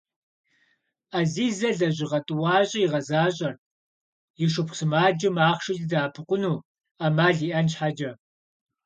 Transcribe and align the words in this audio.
Ӏэзизэ 1.11 1.69
лэжьыгъэ 1.77 2.19
тӀуащӀэ 2.27 2.79
игъэзащӀэрт 2.85 3.59
и 4.43 4.45
шыпхъу 4.51 4.77
сымаджэм 4.79 5.35
ахъшэкӀэ 5.49 5.87
дэӀэпыкъуну 5.91 6.63
Ӏэмал 6.99 7.37
иӀэн 7.47 7.67
щхьэкӀэ. 7.71 8.11